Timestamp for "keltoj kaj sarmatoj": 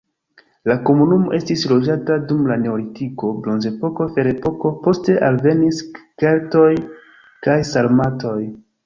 6.25-8.39